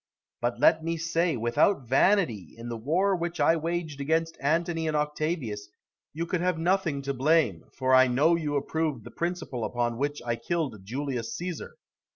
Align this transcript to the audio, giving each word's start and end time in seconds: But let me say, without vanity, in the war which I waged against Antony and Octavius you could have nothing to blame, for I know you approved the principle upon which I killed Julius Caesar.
But 0.41 0.59
let 0.59 0.83
me 0.83 0.97
say, 0.97 1.37
without 1.37 1.87
vanity, 1.87 2.55
in 2.57 2.69
the 2.69 2.75
war 2.75 3.15
which 3.15 3.39
I 3.39 3.55
waged 3.55 4.01
against 4.01 4.35
Antony 4.41 4.87
and 4.87 4.97
Octavius 4.97 5.69
you 6.11 6.25
could 6.25 6.41
have 6.41 6.57
nothing 6.57 7.03
to 7.03 7.13
blame, 7.13 7.65
for 7.77 7.93
I 7.93 8.07
know 8.07 8.33
you 8.35 8.55
approved 8.55 9.03
the 9.03 9.11
principle 9.11 9.63
upon 9.63 9.99
which 9.99 10.19
I 10.25 10.37
killed 10.37 10.83
Julius 10.83 11.35
Caesar. 11.35 11.75